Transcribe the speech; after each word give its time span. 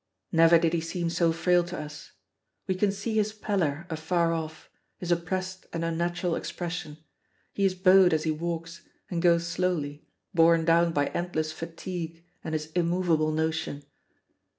Never 0.31 0.57
did 0.57 0.73
he 0.73 0.81
seem 0.81 1.11
so 1.11 1.31
frail 1.31 1.63
to 1.65 1.77
us. 1.79 2.13
We 2.65 2.73
can 2.73 2.91
see 2.91 3.17
his 3.17 3.33
pallor 3.33 3.85
afar 3.87 4.33
off, 4.33 4.67
his 4.97 5.11
oppressed 5.11 5.67
and 5.71 5.85
unnatural 5.85 6.35
expression; 6.35 6.97
he 7.53 7.65
is 7.65 7.75
bowed 7.75 8.11
as 8.11 8.23
he 8.23 8.31
walks, 8.31 8.81
and 9.11 9.21
goes 9.21 9.45
slowly, 9.45 10.07
borne 10.33 10.65
down 10.65 10.91
by 10.91 11.09
endless 11.09 11.51
fatigue 11.51 12.25
and 12.43 12.53
his 12.55 12.71
immovable 12.71 13.31
notion. 13.31 13.83